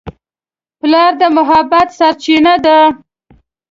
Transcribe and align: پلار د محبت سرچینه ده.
پلار 0.79 1.11
د 1.21 1.23
محبت 1.37 1.87
سرچینه 1.97 2.53
ده. 2.65 2.79